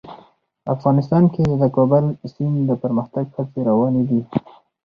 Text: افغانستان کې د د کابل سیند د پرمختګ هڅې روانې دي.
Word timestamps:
افغانستان 0.75 1.23
کې 1.33 1.41
د 1.51 1.53
د 1.61 1.63
کابل 1.75 2.05
سیند 2.33 2.57
د 2.69 2.71
پرمختګ 2.83 3.25
هڅې 3.35 3.59
روانې 3.69 4.03
دي. 4.09 4.21